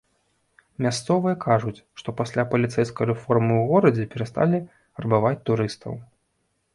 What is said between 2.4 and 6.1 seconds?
паліцэйскай рэформы ў горадзе перасталі рабаваць турыстаў.